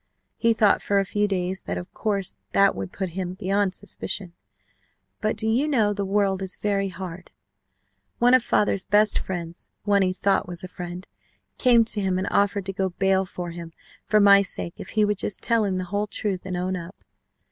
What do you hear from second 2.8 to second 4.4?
put him beyond suspicion